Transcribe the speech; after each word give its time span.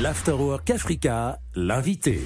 L'Afterwork 0.00 0.70
Africa, 0.70 1.38
l'invité 1.54 2.20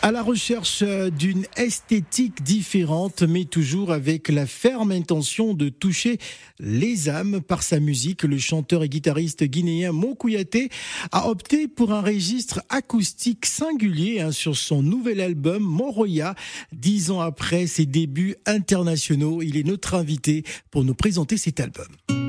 à 0.00 0.10
la 0.10 0.22
recherche 0.22 0.82
d'une 0.82 1.44
esthétique 1.58 2.42
différente, 2.42 3.22
mais 3.22 3.44
toujours 3.44 3.92
avec 3.92 4.30
la 4.30 4.46
ferme 4.46 4.92
intention 4.92 5.52
de 5.52 5.68
toucher 5.68 6.16
les 6.58 7.10
âmes 7.10 7.42
par 7.42 7.62
sa 7.62 7.78
musique. 7.78 8.22
Le 8.22 8.38
chanteur 8.38 8.82
et 8.82 8.88
guitariste 8.88 9.44
guinéen 9.44 9.92
Mokouyaté 9.92 10.70
a 11.12 11.28
opté 11.28 11.68
pour 11.68 11.92
un 11.92 12.00
registre 12.00 12.62
acoustique 12.70 13.44
singulier 13.44 14.20
hein, 14.20 14.32
sur 14.32 14.56
son 14.56 14.82
nouvel 14.82 15.20
album 15.20 15.62
Moroya. 15.62 16.34
Dix 16.72 17.10
ans 17.10 17.20
après 17.20 17.66
ses 17.66 17.84
débuts 17.84 18.36
internationaux, 18.46 19.42
il 19.42 19.58
est 19.58 19.66
notre 19.66 19.92
invité 19.92 20.44
pour 20.70 20.84
nous 20.84 20.94
présenter 20.94 21.36
cet 21.36 21.60
album. 21.60 22.19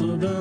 Notre-Dame. 0.00 0.37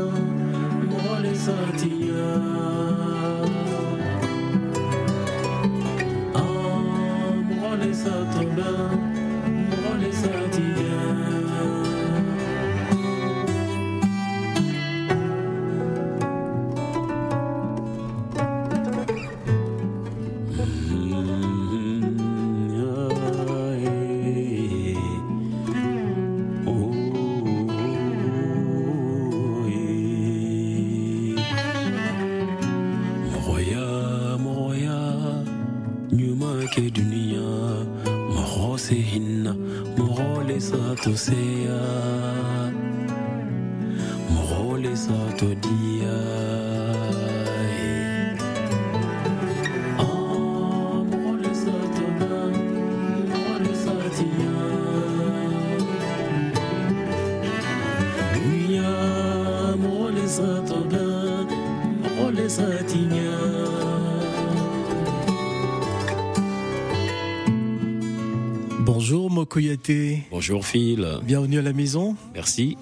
Bonjour 69.07 69.31
Mokoyate. 69.31 70.25
Bonjour 70.31 70.65
Phil. 70.65 71.07
Bienvenue 71.23 71.59
à 71.59 71.61
la 71.61 71.71
maison. 71.71 72.17
Merci. 72.33 72.77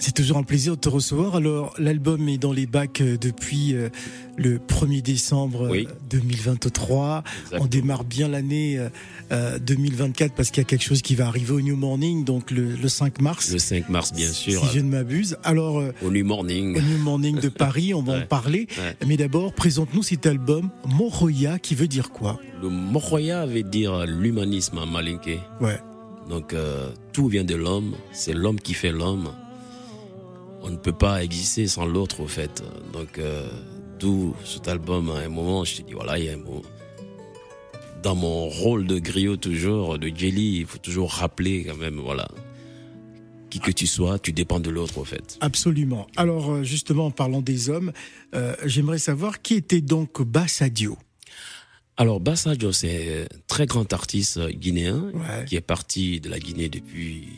C'est 0.00 0.14
toujours 0.14 0.38
un 0.38 0.42
plaisir 0.44 0.76
de 0.76 0.80
te 0.80 0.88
recevoir. 0.88 1.36
Alors, 1.36 1.74
l'album 1.78 2.26
est 2.30 2.38
dans 2.38 2.54
les 2.54 2.64
bacs 2.64 3.02
euh, 3.02 3.18
depuis 3.18 3.74
euh, 3.74 3.90
le 4.38 4.56
1er 4.56 5.02
décembre 5.02 5.70
2023. 6.08 7.22
Euh, 7.52 7.58
On 7.60 7.66
démarre 7.66 8.04
bien 8.04 8.28
l'année 8.28 8.80
2024 9.30 10.32
parce 10.34 10.50
qu'il 10.50 10.62
y 10.62 10.64
a 10.64 10.64
quelque 10.64 10.84
chose 10.84 11.02
qui 11.02 11.14
va 11.14 11.26
arriver 11.26 11.52
au 11.52 11.60
New 11.60 11.76
Morning, 11.76 12.24
donc 12.24 12.50
le, 12.50 12.88
5 12.88 13.20
mars. 13.20 13.52
Le 13.52 13.58
5 13.58 13.90
mars, 13.90 14.14
bien 14.14 14.32
sûr. 14.32 14.62
Si 14.62 14.74
je 14.74 14.80
ne 14.80 14.88
m'abuse. 14.88 15.36
Alors, 15.44 15.82
au 16.02 16.10
New 16.10 16.24
Morning. 16.24 16.78
Au 16.78 16.80
New 16.80 16.98
Morning 16.98 17.38
de 17.38 17.50
Paris, 17.50 17.92
on 17.92 18.02
va 18.02 18.20
en 18.20 18.26
parler. 18.26 18.68
Mais 19.06 19.18
d'abord, 19.18 19.52
présente-nous 19.52 20.02
cet 20.02 20.24
album, 20.24 20.70
Moroya, 20.86 21.58
qui 21.58 21.74
veut 21.74 21.88
dire 21.88 22.10
quoi? 22.10 22.40
Le 22.62 22.70
Moroya 22.70 23.44
veut 23.44 23.62
dire 23.62 24.06
l'humanisme 24.06 24.78
en 24.78 24.86
malinké. 24.86 25.40
Ouais. 25.60 25.78
Donc, 26.30 26.54
tout 27.12 27.28
vient 27.28 27.44
de 27.44 27.54
l'homme. 27.54 27.94
C'est 28.12 28.32
l'homme 28.32 28.60
qui 28.60 28.72
fait 28.72 28.92
l'homme 28.92 29.28
on 30.62 30.70
ne 30.70 30.76
peut 30.76 30.92
pas 30.92 31.22
exister 31.22 31.66
sans 31.66 31.86
l'autre, 31.86 32.20
au 32.20 32.26
fait. 32.26 32.62
Donc, 32.92 33.18
euh, 33.18 33.48
d'où 33.98 34.34
cet 34.44 34.68
album, 34.68 35.10
à 35.10 35.18
un 35.18 35.28
moment, 35.28 35.64
je 35.64 35.76
te 35.76 35.82
dis, 35.82 35.92
voilà, 35.92 36.18
il 36.18 36.24
y 36.26 36.28
a 36.28 36.34
un 36.34 36.36
moment. 36.36 36.62
Dans 38.02 38.14
mon 38.14 38.48
rôle 38.48 38.86
de 38.86 38.98
griot, 38.98 39.36
toujours, 39.36 39.98
de 39.98 40.10
Jelly, 40.14 40.58
il 40.58 40.66
faut 40.66 40.78
toujours 40.78 41.10
rappeler, 41.10 41.64
quand 41.64 41.76
même, 41.76 41.98
voilà. 42.00 42.28
Qui 43.50 43.58
que 43.58 43.72
tu 43.72 43.86
sois, 43.86 44.18
tu 44.18 44.32
dépends 44.32 44.60
de 44.60 44.70
l'autre, 44.70 44.98
au 44.98 45.04
fait. 45.04 45.36
Absolument. 45.40 46.06
Alors, 46.16 46.52
euh, 46.52 46.62
justement, 46.62 47.06
en 47.06 47.10
parlant 47.10 47.42
des 47.42 47.68
hommes, 47.68 47.92
euh, 48.34 48.54
j'aimerais 48.64 48.98
savoir 48.98 49.42
qui 49.42 49.54
était 49.54 49.80
donc 49.80 50.22
Bassadio. 50.22 50.96
Alors, 51.96 52.20
Bassadio, 52.20 52.72
c'est 52.72 53.24
un 53.24 53.38
très 53.46 53.66
grand 53.66 53.92
artiste 53.92 54.40
guinéen 54.50 55.12
qui 55.46 55.56
est 55.56 55.60
parti 55.60 56.20
de 56.20 56.30
la 56.30 56.38
Guinée 56.38 56.70
depuis 56.70 57.28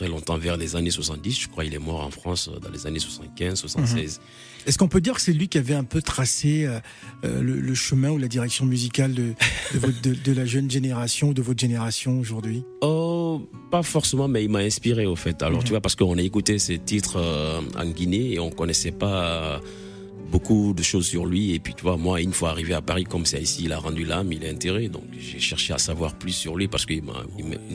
très 0.00 0.08
longtemps, 0.08 0.38
vers 0.38 0.56
les 0.56 0.76
années 0.76 0.90
70. 0.90 1.40
Je 1.40 1.48
crois 1.48 1.62
qu'il 1.62 1.74
est 1.74 1.78
mort 1.78 2.00
en 2.00 2.10
France 2.10 2.48
euh, 2.48 2.58
dans 2.58 2.70
les 2.70 2.86
années 2.86 2.98
75, 2.98 3.58
76. 3.58 4.18
Mhm. 4.18 4.24
Est-ce 4.66 4.78
qu'on 4.78 4.88
peut 4.88 5.02
dire 5.02 5.12
que 5.12 5.20
c'est 5.20 5.34
lui 5.34 5.48
qui 5.48 5.58
avait 5.58 5.74
un 5.74 5.84
peu 5.84 6.00
tracé 6.00 6.64
euh, 6.64 6.80
euh, 7.24 7.42
le, 7.42 7.74
chemin 7.74 8.08
ou 8.08 8.16
la 8.16 8.28
direction 8.28 8.64
musicale 8.64 9.12
de, 9.12 9.34
de, 9.74 10.32
la 10.32 10.46
jeune 10.46 10.70
génération, 10.70 11.32
de 11.32 11.42
votre 11.42 11.60
génération 11.60 12.18
aujourd'hui? 12.18 12.64
Oh, 12.80 13.46
pas 13.70 13.82
forcément, 13.82 14.26
mais 14.26 14.42
il 14.42 14.48
m'a 14.48 14.60
inspiré 14.60 15.04
au 15.04 15.16
fait. 15.16 15.42
Alors, 15.42 15.58
mhm. 15.58 15.64
tu 15.64 15.70
vois, 15.70 15.82
parce 15.82 15.96
qu'on 15.96 16.16
a 16.16 16.22
écouté 16.22 16.58
ces 16.58 16.78
titres 16.78 17.20
en 17.76 17.86
Guinée 17.86 18.32
et 18.32 18.38
on 18.38 18.50
connaissait 18.50 18.92
pas 18.92 19.60
beaucoup 20.30 20.72
de 20.72 20.82
choses 20.82 21.06
sur 21.06 21.26
lui. 21.26 21.52
Et 21.54 21.58
puis, 21.58 21.74
tu 21.74 21.82
vois, 21.82 21.96
moi, 21.96 22.20
une 22.20 22.32
fois 22.32 22.50
arrivé 22.50 22.74
à 22.74 22.80
Paris, 22.80 23.04
comme 23.04 23.26
c'est 23.26 23.40
ici, 23.42 23.62
il 23.64 23.72
a 23.72 23.78
rendu 23.78 24.04
l'âme, 24.04 24.32
il 24.32 24.44
est 24.44 24.50
intérêt. 24.50 24.88
Donc, 24.88 25.04
j'ai 25.18 25.40
cherché 25.40 25.72
à 25.72 25.78
savoir 25.78 26.14
plus 26.14 26.32
sur 26.32 26.56
lui 26.56 26.68
parce 26.68 26.86
qu'il 26.86 27.02
m'a. 27.02 27.24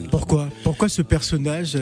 Pourquoi? 0.09 0.49
Pourquoi 0.63 0.89
ce 0.89 1.01
personnage 1.01 1.77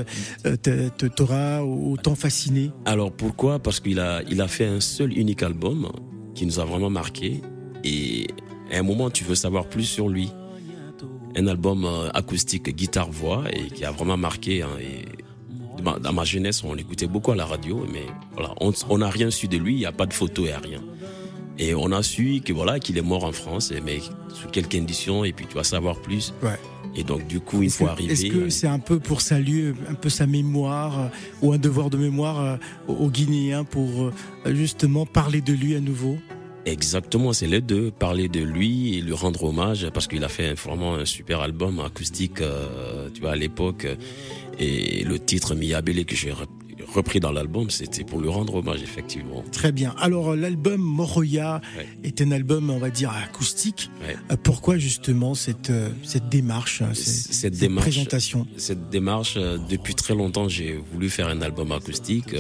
euh, 0.46 0.90
t'aura 1.16 1.64
autant 1.64 2.16
fasciné? 2.16 2.72
Alors, 2.86 3.12
pourquoi? 3.12 3.60
Parce 3.60 3.80
qu'il 3.80 4.00
a, 4.00 4.22
il 4.30 4.42
a 4.42 4.48
fait 4.48 4.66
un 4.66 4.80
seul 4.80 5.18
unique 5.18 5.44
album 5.44 5.90
qui 6.36 6.46
nous 6.46 6.60
a 6.60 6.66
vraiment 6.66 6.90
marqué. 6.90 7.42
Et 7.84 8.28
à 8.72 8.80
un 8.80 8.84
moment, 8.84 9.10
tu 9.10 9.24
veux 9.24 9.36
savoir 9.36 9.68
plus 9.68 9.86
sur 9.86 10.10
lui. 10.10 10.30
Un 11.36 11.48
album 11.48 11.86
euh, 11.86 12.10
acoustique, 12.14 12.70
guitare-voix, 12.76 13.46
et 13.52 13.68
qui 13.68 13.86
a 13.86 13.92
vraiment 13.92 14.18
marqué. 14.18 14.62
Hein, 14.62 14.70
et 14.80 15.06
dans 15.84 16.14
ma 16.14 16.24
jeunesse, 16.24 16.64
on 16.64 16.74
l'écoutait 16.74 17.08
beaucoup 17.08 17.32
à 17.32 17.36
la 17.36 17.46
radio, 17.46 17.86
mais 17.92 18.06
voilà, 18.34 18.54
on 18.60 18.98
n'a 18.98 19.10
rien 19.10 19.30
su 19.30 19.48
de 19.48 19.58
lui, 19.58 19.74
il 19.74 19.80
n'y 19.80 19.86
a 19.86 19.92
pas 19.92 20.06
de 20.06 20.14
photo 20.14 20.46
et 20.46 20.54
rien. 20.54 20.82
Et 21.60 21.76
on 21.76 21.92
a 21.92 22.02
su 22.02 22.42
que 22.44 22.52
voilà 22.52 22.80
qu'il 22.80 22.98
est 22.98 23.04
mort 23.04 23.24
en 23.26 23.32
France, 23.32 23.72
mais 23.86 24.00
sous 24.34 24.48
quelques 24.52 24.72
conditions, 24.72 25.24
et 25.24 25.34
puis 25.34 25.46
tu 25.48 25.56
vas 25.56 25.64
savoir 25.64 26.02
plus. 26.02 26.34
Ouais. 26.42 26.58
Et 26.96 27.04
donc 27.04 27.28
du 27.28 27.40
coup, 27.40 27.64
il 27.64 27.70
faut 27.70 27.88
arriver. 27.88 28.14
Est-ce 28.14 28.28
que 28.28 28.50
c'est 28.50 28.68
un 28.68 28.80
peu 28.80 29.00
pour 29.00 29.22
saluer 29.22 29.74
un 29.90 29.96
peu 29.96 30.10
sa 30.10 30.28
mémoire 30.28 31.00
euh, 31.00 31.08
ou 31.42 31.54
un 31.54 31.58
devoir 31.58 31.90
de 31.90 31.98
mémoire 31.98 32.40
euh, 32.40 32.58
aux 32.88 33.10
Guinéens 33.10 33.64
pour 33.64 34.04
euh, 34.04 34.12
justement 34.54 35.06
parler 35.06 35.42
de 35.42 35.54
lui 35.54 35.76
à 35.76 35.80
nouveau? 35.80 36.18
Exactement, 36.66 37.34
c'est 37.34 37.48
les 37.48 37.60
deux, 37.60 37.92
parler 37.92 38.30
de 38.30 38.40
lui 38.40 38.98
et 38.98 39.02
lui 39.02 39.12
rendre 39.12 39.44
hommage 39.44 39.90
parce 39.94 40.08
qu'il 40.08 40.24
a 40.24 40.30
fait 40.30 40.54
vraiment 40.54 40.96
un 40.96 41.04
super 41.04 41.42
album 41.42 41.82
acoustique, 41.82 42.42
tu 43.14 43.20
vois, 43.20 43.32
à 43.32 43.36
l'époque. 43.36 43.86
Et 44.60 45.04
le 45.04 45.20
titre 45.20 45.56
Miabele 45.56 46.06
que 46.06 46.16
j'ai 46.16 46.34
repris 46.94 47.20
dans 47.20 47.32
l'album, 47.32 47.70
c'était 47.70 48.04
pour 48.04 48.20
lui 48.22 48.30
rendre 48.30 48.56
hommage, 48.56 48.82
effectivement. 48.84 49.44
Très 49.52 49.72
bien. 49.72 49.96
Alors, 49.98 50.36
l'album 50.36 50.82
Moroya 50.82 51.62
est 52.04 52.22
un 52.22 52.32
album, 52.32 52.70
on 52.70 52.78
va 52.78 52.90
dire, 52.90 53.12
acoustique. 53.12 53.90
Pourquoi 54.44 54.78
justement 54.78 55.34
cette, 55.34 55.72
cette 56.04 56.30
démarche, 56.30 56.84
cette, 56.94 57.58
démarche, 57.58 57.90
présentation? 57.90 58.48
Cette 58.58 58.90
démarche, 58.90 59.38
depuis 59.70 59.96
très 59.96 60.16
longtemps, 60.16 60.48
j'ai 60.48 60.78
voulu 60.92 61.10
faire 61.10 61.28
un 61.28 61.42
album 61.42 61.72
acoustique. 61.72 62.36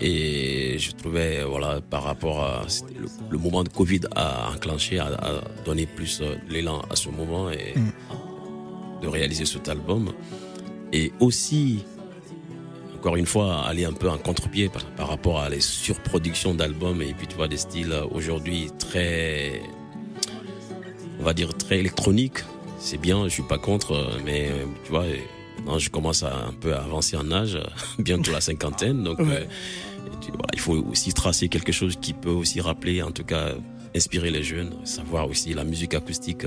Et 0.00 0.76
je 0.78 0.90
trouvais, 0.90 1.44
voilà, 1.44 1.80
par 1.80 2.02
rapport 2.02 2.42
à 2.42 2.66
le, 3.30 3.38
moment 3.38 3.62
de 3.62 3.68
Covid 3.68 4.00
a 4.16 4.50
enclenché, 4.52 4.98
a, 4.98 5.42
donné 5.64 5.86
plus 5.86 6.20
l'élan 6.48 6.82
à 6.90 6.96
ce 6.96 7.08
moment 7.10 7.50
et 7.50 7.78
mm. 7.78 9.02
de 9.02 9.08
réaliser 9.08 9.44
cet 9.46 9.68
album. 9.68 10.12
Et 10.92 11.12
aussi, 11.20 11.84
encore 13.04 13.16
une 13.16 13.26
fois, 13.26 13.66
aller 13.66 13.84
un 13.84 13.92
peu 13.92 14.08
en 14.08 14.16
contre-pied 14.16 14.70
par, 14.96 15.08
rapport 15.08 15.38
à 15.38 15.50
les 15.50 15.60
surproductions 15.60 16.54
d'albums 16.54 17.02
et 17.02 17.12
puis 17.12 17.26
tu 17.26 17.36
vois 17.36 17.48
des 17.48 17.58
styles 17.58 17.92
euh, 17.92 18.06
aujourd'hui 18.10 18.70
très, 18.78 19.60
on 21.20 21.24
va 21.24 21.34
dire 21.34 21.52
très 21.52 21.80
électroniques. 21.80 22.38
C'est 22.78 22.96
bien, 22.96 23.24
je 23.24 23.28
suis 23.28 23.42
pas 23.42 23.58
contre, 23.58 23.92
euh, 23.92 24.18
mais 24.24 24.48
euh, 24.48 24.64
tu 24.84 24.90
vois, 24.90 25.04
je 25.78 25.90
commence 25.90 26.22
à 26.22 26.46
un 26.46 26.52
peu 26.52 26.74
avancer 26.74 27.18
en 27.18 27.30
âge, 27.30 27.58
bientôt 27.98 28.32
la 28.32 28.40
cinquantaine, 28.40 29.04
donc 29.04 29.18
il 30.54 30.58
faut 30.58 30.76
aussi 30.90 31.12
tracer 31.12 31.48
quelque 31.48 31.72
chose 31.72 31.96
qui 32.00 32.14
peut 32.14 32.30
aussi 32.30 32.62
rappeler, 32.62 33.02
en 33.02 33.10
tout 33.10 33.24
cas, 33.24 33.50
inspirer 33.94 34.30
les 34.30 34.42
jeunes, 34.42 34.72
savoir 34.84 35.28
aussi 35.28 35.52
la 35.52 35.64
musique 35.64 35.92
acoustique, 35.92 36.46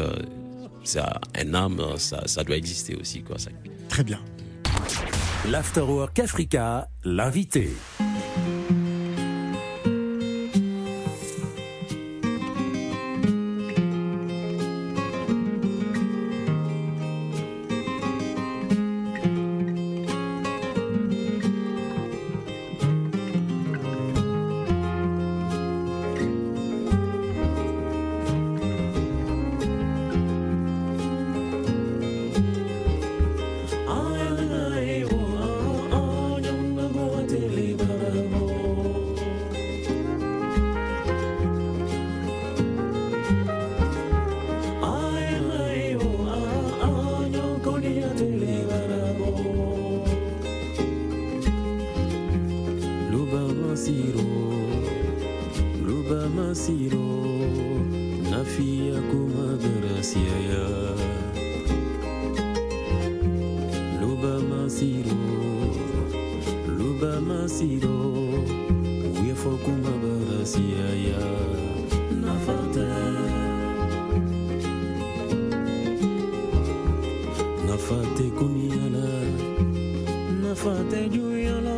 c'est 0.88 1.01
un 1.01 1.54
âme, 1.54 1.81
ça, 1.98 2.24
ça 2.28 2.44
doit 2.44 2.56
exister 2.56 2.95
aussi, 2.95 3.22
quoi. 3.22 3.36
Très 3.89 4.04
bien. 4.04 4.19
L'Afterwork 5.50 6.18
Africa, 6.19 6.88
l'invité. 7.04 7.69
siaya 60.07 60.65
luba 64.01 64.33
masiro 64.50 65.18
luba 66.77 67.12
masiro 67.30 67.98
uye 69.19 69.33
fokuma 69.42 69.92
bara 70.01 70.39
siaya 70.45 71.21
nafate 72.24 72.88
nafate 77.68 78.24
kuniana 78.38 79.06
nafate 80.44 81.09
juyana 81.09 81.75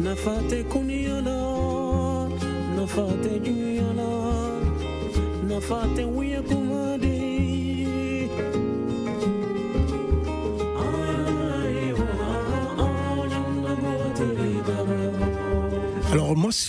nafate 0.00 0.64
kuniana 0.64 1.36
nafate 2.76 3.38
juyana 3.40 4.08
nafate 5.48 6.04
wiyaku 6.04 6.63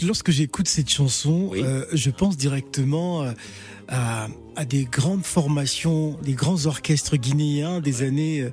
lorsque 0.04 0.32
j'écoute 0.32 0.68
cette 0.68 0.90
chanson, 0.90 1.52
euh, 1.56 1.86
je 1.94 2.10
pense 2.10 2.38
directement 2.38 3.24
euh, 3.24 3.32
à, 3.88 4.66
des 4.66 4.86
grandes 4.86 5.26
formations, 5.26 6.18
des 6.24 6.34
grands 6.34 6.66
orchestres 6.66 7.18
guinéens 7.18 7.82
des 7.82 8.04
années 8.04 8.48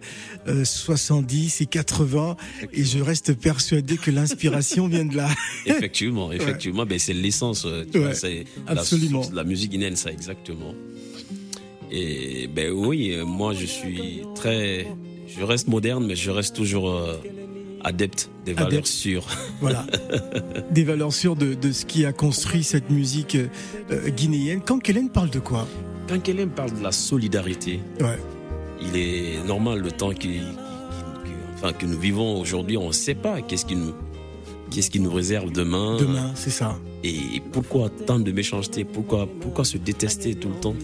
70 0.47 1.61
euh, 1.61 1.65
et 1.65 1.67
80, 1.67 2.37
et 2.73 2.85
je 2.85 2.99
reste 2.99 3.35
persuadé 3.35 3.97
que 3.97 4.11
l'inspiration 4.11 4.89
vient 4.89 5.05
de 5.05 5.17
là. 5.17 5.29
effectivement, 5.67 6.33
effectivement, 6.33 6.87
ben 6.87 6.99
c'est 6.99 7.15
l'essence, 7.15 7.67
c'est 8.15 8.45
absolument. 8.67 9.23
la, 9.31 9.37
la 9.37 9.45
musique 9.45 9.71
guinéenne, 9.71 9.97
ça 9.97 10.11
exactement. 10.11 10.75
Et 11.91 12.49
ben 12.49 12.71
oui, 12.73 13.17
moi 13.27 13.53
je 13.53 13.67
suis 13.67 14.23
très, 14.35 14.87
je 15.29 15.43
reste 15.43 15.69
moderne, 15.69 16.07
mais 16.07 16.17
je 16.17 16.31
reste 16.31 16.57
toujours 16.57 16.91
adepte 17.85 18.31
des 18.45 18.53
valeurs 18.53 18.87
sûres. 18.87 19.27
Voilà, 19.61 19.87
des 20.71 20.83
valeurs 20.83 21.13
sûres 21.13 21.37
de, 21.37 21.55
de, 21.55 21.71
ce 21.73 21.85
qui 21.85 22.05
a 22.05 22.13
construit 22.13 22.65
cette 22.65 22.91
musique 22.91 23.37
euh, 23.37 24.09
guinéenne. 24.11 24.61
Quand 24.61 24.81
Kellen 24.81 25.09
parle 25.09 25.31
de 25.31 25.39
quoi? 25.39 25.69
Quand 26.09 26.21
Kellen 26.21 26.51
parle 26.51 26.73
de 26.73 26.83
la 26.83 26.91
solidarité, 26.91 27.81
ouais. 28.01 28.19
il 28.81 28.97
est 28.97 29.45
normal 29.47 29.79
le 29.79 29.93
temps 29.93 30.11
qui, 30.11 30.41
enfin, 31.55 31.73
que 31.73 31.87
nous 31.87 31.99
vivons 31.99 32.41
aujourd'hui, 32.41 32.77
on 32.77 32.89
ne 32.89 32.93
sait 32.93 33.15
pas 33.15 33.41
qu'est-ce 33.41 33.67
qui 33.67 33.77
nous 33.77 33.93
qu'est-ce 34.71 34.91
qui 34.91 35.01
nous 35.01 35.13
réserve 35.13 35.53
demain. 35.53 35.97
Demain, 35.99 36.33
c'est 36.35 36.51
ça. 36.51 36.79
Et 37.05 37.43
pourquoi 37.53 37.91
tant 37.91 38.19
de 38.19 38.33
méchanceté? 38.33 38.85
Pourquoi 38.85 39.29
pourquoi 39.41 39.65
se 39.65 39.77
détester 39.77 40.35
tout 40.35 40.49
le 40.49 40.57
temps? 40.57 40.75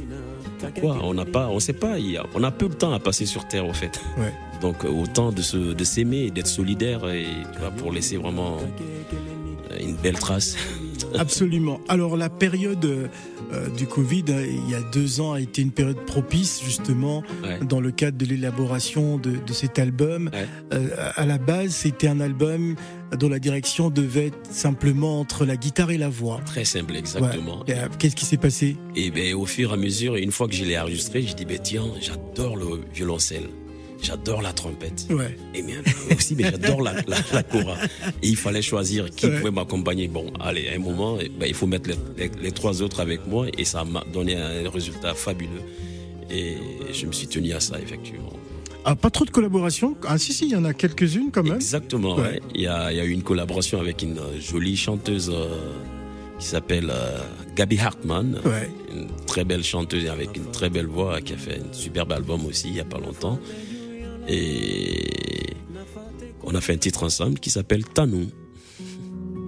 Pourquoi? 0.58 0.98
On 1.02 1.14
n'a 1.14 1.24
pas, 1.24 1.48
on 1.48 1.60
sait 1.60 1.72
pas. 1.72 1.96
On 2.34 2.42
a 2.42 2.50
peu 2.50 2.68
de 2.68 2.74
temps 2.74 2.92
à 2.92 2.98
passer 2.98 3.26
sur 3.26 3.46
terre, 3.46 3.66
au 3.66 3.72
fait. 3.72 4.00
Ouais. 4.18 4.32
Donc 4.60 4.84
euh, 4.84 4.88
autant 4.88 5.32
de, 5.32 5.42
se, 5.42 5.56
de 5.56 5.84
s'aimer, 5.84 6.30
d'être 6.30 6.46
solidaire 6.46 7.08
et 7.08 7.26
tu 7.52 7.58
vois, 7.58 7.70
pour 7.70 7.92
laisser 7.92 8.16
vraiment 8.16 8.58
euh, 8.58 9.78
une 9.80 9.96
belle 9.96 10.18
trace. 10.18 10.56
Absolument. 11.18 11.80
Alors 11.88 12.16
la 12.16 12.28
période 12.28 12.84
euh, 12.84 13.68
du 13.76 13.86
Covid, 13.86 14.24
il 14.28 14.70
y 14.70 14.74
a 14.74 14.80
deux 14.92 15.20
ans, 15.20 15.32
a 15.32 15.40
été 15.40 15.62
une 15.62 15.70
période 15.70 16.04
propice 16.06 16.60
justement 16.62 17.22
dans 17.62 17.80
le 17.80 17.90
cadre 17.90 18.18
de 18.18 18.26
l'élaboration 18.26 19.16
de, 19.16 19.36
de, 19.46 19.52
cet 19.54 19.78
album. 19.78 20.30
à 20.70 21.24
la 21.24 21.38
base, 21.38 21.70
c'était 21.70 22.08
un 22.08 22.20
album 22.20 22.74
dont 23.16 23.30
la 23.30 23.38
direction 23.38 23.88
devait 23.88 24.26
être 24.26 24.38
simplement 24.50 25.20
entre 25.20 25.46
la 25.46 25.56
guitare 25.56 25.90
et 25.92 25.98
la 25.98 26.10
voix. 26.10 26.42
Très 26.44 26.66
simple, 26.66 26.94
exactement. 26.96 27.64
Qu'est-ce 27.98 28.16
qui 28.16 28.26
s'est 28.26 28.36
passé? 28.36 28.76
Eh 28.96 29.10
ben, 29.10 29.34
au 29.34 29.46
fur 29.46 29.70
et 29.70 29.74
à 29.74 29.76
mesure, 29.76 30.16
une 30.16 30.32
fois 30.32 30.46
que 30.46 30.54
je 30.54 30.64
l'ai 30.64 30.78
enregistré, 30.78 31.22
j'ai 31.22 31.34
dit, 31.34 31.46
ben, 31.46 31.58
tiens, 31.62 31.86
j'adore 32.00 32.56
le 32.56 32.82
violoncelle. 32.92 33.48
J'adore 34.00 34.42
la 34.42 34.52
trompette. 34.52 35.06
Ouais. 35.10 35.36
Et 35.54 35.62
bien 35.62 35.82
aussi, 36.14 36.34
mais 36.36 36.44
j'adore 36.44 36.82
la, 36.82 36.94
la, 37.32 37.42
cora. 37.42 37.76
Et 38.22 38.28
il 38.28 38.36
fallait 38.36 38.62
choisir 38.62 39.10
qui 39.10 39.28
pouvait 39.28 39.50
m'accompagner. 39.50 40.08
Bon, 40.08 40.32
allez, 40.40 40.68
à 40.68 40.74
un 40.74 40.78
moment, 40.78 41.18
eh 41.20 41.28
ben, 41.28 41.46
il 41.46 41.54
faut 41.54 41.66
mettre 41.66 41.90
les, 42.16 42.52
trois 42.52 42.82
autres 42.82 43.00
avec 43.00 43.26
moi 43.26 43.46
et 43.56 43.64
ça 43.64 43.84
m'a 43.84 44.04
donné 44.12 44.36
un 44.36 44.70
résultat 44.70 45.14
fabuleux. 45.14 45.62
Et 46.30 46.56
je 46.92 47.06
me 47.06 47.12
suis 47.12 47.26
tenu 47.26 47.52
à 47.52 47.60
ça, 47.60 47.80
effectivement. 47.80 48.32
Ah, 48.84 48.94
pas 48.94 49.10
trop 49.10 49.24
de 49.24 49.30
collaboration 49.30 49.96
Ah 50.06 50.16
si, 50.18 50.32
si, 50.32 50.46
il 50.46 50.52
y 50.52 50.56
en 50.56 50.64
a 50.64 50.72
quelques-unes 50.72 51.30
quand 51.32 51.42
même. 51.42 51.56
Exactement, 51.56 52.16
ouais. 52.16 52.40
Il, 52.54 52.62
y 52.62 52.66
a, 52.66 52.92
il 52.92 52.96
y 52.96 53.00
a 53.00 53.04
eu 53.04 53.10
une 53.10 53.22
collaboration 53.22 53.80
avec 53.80 54.02
une 54.02 54.20
jolie 54.40 54.76
chanteuse 54.76 55.30
euh, 55.34 55.48
qui 56.38 56.46
s'appelle 56.46 56.90
euh, 56.90 57.18
Gabi 57.56 57.78
Hartmann. 57.78 58.40
Ouais. 58.44 58.70
Une 58.94 59.08
très 59.26 59.44
belle 59.44 59.64
chanteuse 59.64 60.06
avec 60.08 60.36
une 60.36 60.50
très 60.50 60.70
belle 60.70 60.86
voix 60.86 61.20
qui 61.20 61.34
a 61.34 61.36
fait 61.36 61.58
un 61.58 61.72
superbe 61.72 62.12
album 62.12 62.46
aussi 62.46 62.68
il 62.68 62.74
n'y 62.74 62.80
a 62.80 62.84
pas 62.84 62.98
longtemps. 62.98 63.38
Et 64.28 65.56
on 66.42 66.54
a 66.54 66.60
fait 66.60 66.74
un 66.74 66.78
titre 66.78 67.02
ensemble 67.02 67.38
qui 67.38 67.50
s'appelle 67.50 67.84
Tanou. 67.84 68.26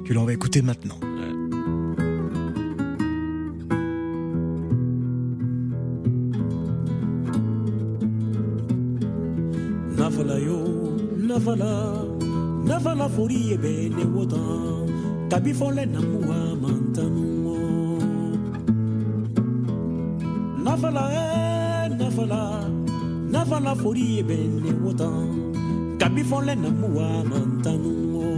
Que 0.06 0.14
l'on 0.14 0.24
va 0.24 0.32
écouter 0.32 0.62
maintenant. 0.62 0.98
Navala 9.96 10.38
yo, 10.40 10.96
navala, 11.16 11.94
navala 12.64 13.08
fori 13.08 13.52
ebe 13.52 13.90
ne 13.94 14.04
wotan, 14.04 14.88
tabi 15.28 15.52
fole 15.52 15.86
namua 15.86 16.56
mantanu. 16.56 17.58
Navala 20.64 21.04
eh, 21.12 21.88
navala. 21.94 22.89
navala 23.32 23.72
fori 23.80 24.04
ye 24.16 24.22
bene 24.28 24.70
wotan 24.82 25.28
kabi 26.00 26.22
fɔlɛ 26.30 26.54
na 26.62 26.70
muwa 26.80 27.08
mantanungo 27.30 28.28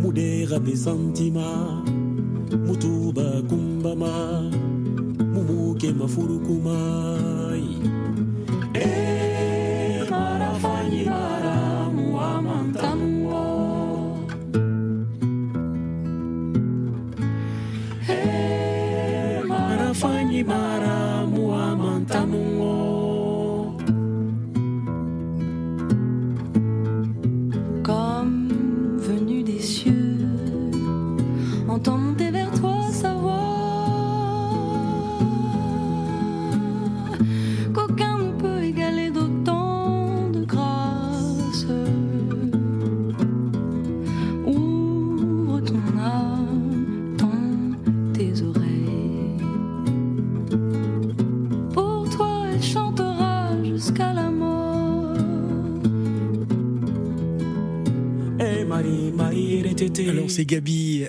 mudera 0.00 0.58
pe 0.64 0.72
santima 0.84 1.46
mutuba 2.66 3.26
kumbama 3.48 4.12
mumukema 5.34 6.06
furukuma 6.14 6.76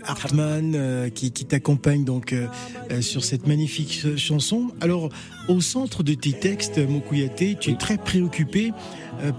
Hartmann 0.04 0.74
euh, 0.76 1.10
qui, 1.10 1.32
qui 1.32 1.46
t'accompagne 1.46 2.04
donc 2.06 2.34
euh, 2.34 2.48
euh, 2.92 3.02
sur 3.02 3.24
cette 3.24 3.48
magnifique 3.48 4.00
ch- 4.02 4.18
chanson. 4.18 4.72
Alors 4.82 5.10
au 5.48 5.62
centre 5.62 6.04
de 6.04 6.14
tes 6.14 6.34
textes, 6.34 6.78
Mokuyate, 6.80 7.60
tu 7.60 7.72
es 7.72 7.76
très 7.78 7.98
préoccupé 7.98 8.72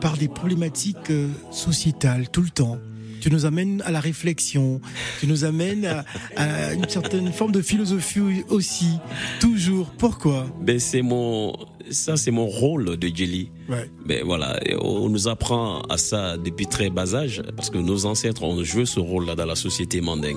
par 0.01 0.17
des 0.17 0.29
problématiques 0.29 1.13
sociétales 1.51 2.29
tout 2.31 2.43
le 2.43 2.51
temps. 2.51 2.79
Tu 3.25 3.31
nous 3.31 3.47
amènes 3.47 3.81
à 3.87 3.91
la 3.91 4.01
réflexion, 4.01 4.83
tu 5.19 5.27
nous 5.27 5.47
amènes 5.47 5.87
à, 5.87 6.05
à 6.37 6.75
une 6.75 6.87
certaine 6.87 7.33
forme 7.33 7.53
de 7.53 7.63
philosophie 7.63 8.45
aussi, 8.51 8.99
toujours. 9.41 9.87
Pourquoi? 9.97 10.47
Ben 10.61 10.79
c'est 10.79 11.01
mon 11.01 11.57
ça 11.89 12.19
c'est 12.19 12.31
mon 12.31 12.45
rôle 12.45 12.99
de 12.99 13.09
Jelly 13.09 13.51
ouais. 13.71 13.91
Ben 14.05 14.23
voilà, 14.27 14.61
on 14.79 15.09
nous 15.09 15.27
apprend 15.27 15.81
à 15.89 15.97
ça 15.97 16.37
depuis 16.37 16.67
très 16.67 16.91
bas 16.91 17.15
âge, 17.15 17.43
parce 17.57 17.71
que 17.71 17.79
nos 17.79 18.05
ancêtres 18.05 18.43
ont 18.43 18.63
joué 18.63 18.85
ce 18.85 19.01
rôle-là 19.01 19.35
dans 19.35 19.47
la 19.47 19.57
société 19.57 20.03
mandingue. 20.03 20.37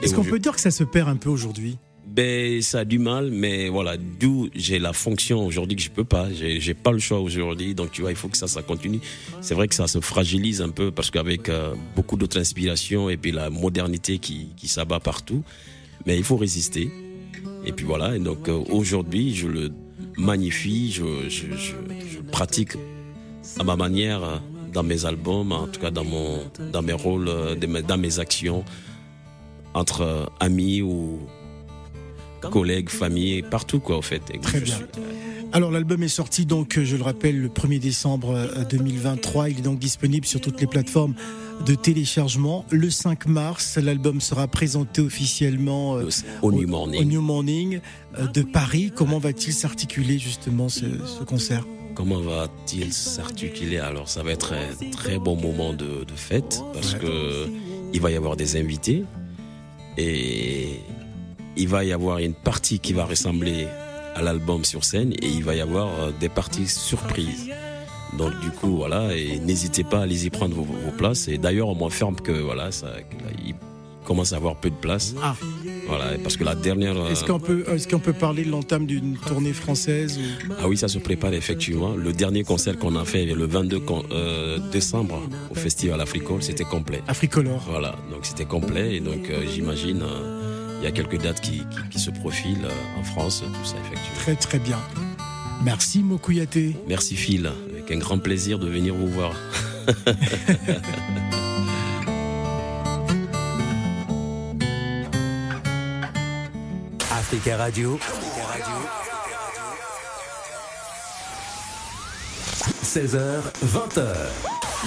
Est-ce 0.00 0.14
qu'on 0.14 0.22
peut 0.22 0.38
dire 0.38 0.54
que 0.54 0.60
ça 0.60 0.70
se 0.70 0.84
perd 0.84 1.08
un 1.08 1.16
peu 1.16 1.30
aujourd'hui? 1.30 1.78
Ben 2.10 2.60
ça 2.60 2.80
a 2.80 2.84
du 2.84 2.98
mal, 2.98 3.30
mais 3.30 3.68
voilà, 3.68 3.96
d'où 3.96 4.48
j'ai 4.56 4.80
la 4.80 4.92
fonction 4.92 5.46
aujourd'hui 5.46 5.76
que 5.76 5.82
je 5.82 5.90
peux 5.90 6.02
pas, 6.02 6.28
j'ai 6.32 6.74
pas 6.74 6.90
le 6.90 6.98
choix 6.98 7.20
aujourd'hui, 7.20 7.72
donc 7.76 7.92
tu 7.92 8.00
vois, 8.00 8.10
il 8.10 8.16
faut 8.16 8.26
que 8.26 8.36
ça, 8.36 8.48
ça 8.48 8.62
continue. 8.62 8.98
C'est 9.40 9.54
vrai 9.54 9.68
que 9.68 9.76
ça 9.76 9.86
se 9.86 10.00
fragilise 10.00 10.60
un 10.60 10.70
peu 10.70 10.90
parce 10.90 11.12
qu'avec 11.12 11.48
euh, 11.48 11.72
beaucoup 11.94 12.16
d'autres 12.16 12.40
inspirations 12.40 13.08
et 13.10 13.16
puis 13.16 13.30
la 13.30 13.48
modernité 13.48 14.18
qui, 14.18 14.48
qui 14.56 14.66
s'abat 14.66 14.98
partout, 14.98 15.44
mais 16.04 16.18
il 16.18 16.24
faut 16.24 16.36
résister. 16.36 16.90
Et 17.64 17.70
puis 17.70 17.86
voilà, 17.86 18.16
et 18.16 18.18
donc 18.18 18.48
euh, 18.48 18.58
aujourd'hui, 18.70 19.32
je 19.32 19.46
le 19.46 19.70
magnifie, 20.18 20.90
je, 20.90 21.28
je, 21.28 21.46
je, 21.54 21.74
je 22.12 22.18
pratique 22.32 22.72
à 23.56 23.62
ma 23.62 23.76
manière 23.76 24.24
euh, 24.24 24.36
dans 24.72 24.82
mes 24.82 25.04
albums, 25.04 25.52
en 25.52 25.68
tout 25.68 25.80
cas 25.80 25.92
dans 25.92 26.04
mon 26.04 26.40
dans 26.72 26.82
mes 26.82 26.92
rôles, 26.92 27.30
dans 27.56 27.98
mes 27.98 28.18
actions 28.18 28.64
entre 29.74 30.28
amis 30.40 30.82
ou 30.82 31.20
collègues, 32.40 32.88
famille, 32.88 33.42
partout 33.42 33.80
quoi 33.80 33.98
au 33.98 34.02
fait. 34.02 34.20
Très 34.42 34.60
bien. 34.60 34.76
suis- 34.76 34.84
Alors 35.52 35.70
l'album 35.72 36.00
est 36.04 36.08
sorti 36.08 36.46
donc, 36.46 36.78
euh, 36.78 36.84
je 36.84 36.96
le 36.96 37.02
rappelle, 37.02 37.40
le 37.40 37.48
1er 37.48 37.80
décembre 37.80 38.30
euh, 38.36 38.64
2023. 38.70 39.50
Il 39.50 39.58
est 39.58 39.62
donc 39.62 39.78
disponible 39.80 40.24
sur 40.24 40.40
toutes 40.40 40.60
les 40.60 40.66
plateformes 40.68 41.14
de 41.66 41.74
téléchargement. 41.74 42.64
Le 42.70 42.88
5 42.88 43.26
mars, 43.26 43.76
l'album 43.76 44.20
sera 44.20 44.46
présenté 44.46 45.00
officiellement 45.02 45.96
euh, 45.96 46.08
au 46.42 46.52
New 46.52 46.64
au 46.64 46.66
Morning. 46.68 47.04
New 47.08 47.20
Morning 47.20 47.80
euh, 48.18 48.26
de 48.28 48.42
Paris. 48.42 48.92
Comment 48.94 49.18
va-t-il 49.18 49.52
s'articuler 49.52 50.18
justement 50.20 50.68
ce, 50.68 50.84
ce 51.18 51.24
concert? 51.24 51.66
Comment 51.96 52.20
va-t-il 52.20 52.92
s'articuler? 52.92 53.78
Alors 53.78 54.08
ça 54.08 54.22
va 54.22 54.30
être 54.30 54.52
un 54.52 54.90
très 54.92 55.18
bon 55.18 55.34
moment 55.34 55.72
de, 55.72 56.04
de 56.04 56.14
fête 56.14 56.62
parce 56.72 56.92
Ouais. 56.94 57.00
que 57.00 57.46
il 57.92 58.00
va 58.00 58.12
y 58.12 58.14
avoir 58.16 58.36
des 58.36 58.56
invités 58.56 59.02
et 59.98 60.76
il 61.56 61.68
va 61.68 61.84
y 61.84 61.92
avoir 61.92 62.18
une 62.18 62.34
partie 62.34 62.78
qui 62.80 62.92
va 62.92 63.04
ressembler 63.04 63.66
à 64.14 64.22
l'album 64.22 64.64
sur 64.64 64.84
scène 64.84 65.12
et 65.22 65.28
il 65.28 65.44
va 65.44 65.54
y 65.54 65.60
avoir 65.60 65.88
euh, 66.00 66.10
des 66.20 66.28
parties 66.28 66.66
surprises. 66.66 67.48
Donc 68.18 68.32
du 68.40 68.50
coup 68.50 68.76
voilà 68.76 69.14
et 69.16 69.38
n'hésitez 69.38 69.84
pas 69.84 70.00
à 70.00 70.02
aller 70.02 70.26
y 70.26 70.30
prendre 70.30 70.54
vos, 70.54 70.64
vos 70.64 70.90
places 70.96 71.28
et 71.28 71.38
d'ailleurs 71.38 71.68
on 71.68 71.76
m'informe 71.76 72.16
que 72.16 72.32
voilà 72.32 72.72
ça 72.72 72.88
il 73.46 73.54
commence 74.04 74.32
à 74.32 74.36
avoir 74.36 74.56
peu 74.56 74.70
de 74.70 74.74
place. 74.74 75.14
Ah. 75.22 75.36
Voilà 75.86 76.18
parce 76.22 76.36
que 76.36 76.42
la 76.42 76.56
dernière 76.56 76.96
euh, 76.96 77.08
Est-ce 77.10 77.24
qu'on 77.24 77.38
peut, 77.38 77.64
est-ce 77.72 77.86
qu'on 77.86 78.00
peut 78.00 78.12
parler 78.12 78.44
de 78.44 78.50
l'entame 78.50 78.86
d'une 78.86 79.16
tournée 79.16 79.52
française 79.52 80.18
ou- 80.18 80.52
Ah 80.60 80.66
oui, 80.68 80.76
ça 80.76 80.88
se 80.88 80.98
prépare 80.98 81.32
effectivement. 81.34 81.94
Le 81.94 82.12
dernier 82.12 82.42
concert 82.42 82.76
qu'on 82.78 82.96
a 82.96 83.04
fait 83.04 83.26
le 83.26 83.46
22 83.46 83.78
con- 83.80 84.02
euh, 84.10 84.58
décembre 84.72 85.20
au 85.50 85.54
Festival 85.54 86.00
Africole, 86.00 86.42
c'était 86.42 86.64
complet. 86.64 87.02
Africolor 87.06 87.64
Voilà, 87.70 87.94
donc 88.10 88.20
c'était 88.22 88.44
complet 88.46 88.96
et 88.96 89.00
donc 89.00 89.30
euh, 89.30 89.44
j'imagine 89.52 90.02
euh, 90.02 90.39
il 90.80 90.84
y 90.84 90.86
a 90.86 90.92
quelques 90.92 91.20
dates 91.20 91.40
qui, 91.40 91.58
qui- 91.70 91.88
qui 91.90 91.98
se 91.98 92.10
profilent 92.10 92.64
euh, 92.64 92.98
en 93.00 93.04
France, 93.04 93.42
tout 93.46 93.64
ça 93.64 93.76
effectivement. 93.84 94.16
Très 94.18 94.34
très 94.36 94.58
bien. 94.58 94.78
Merci 95.62 96.02
Mokuyate. 96.02 96.56
Merci 96.88 97.16
Phil, 97.16 97.50
avec 97.70 97.90
un 97.90 97.98
grand 97.98 98.18
plaisir 98.18 98.58
de 98.58 98.68
venir 98.68 98.94
vous 98.94 99.08
voir. 99.08 99.32
Africa 107.10 107.56
Radio. 107.56 107.98
16h, 112.82 113.40
20h. 113.64 114.06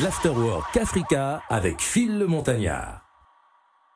L'Afterwork 0.04 0.76
Africa 0.78 1.42
avec 1.50 1.80
Phil 1.82 2.18
le 2.20 2.28
Montagnard. 2.28 3.03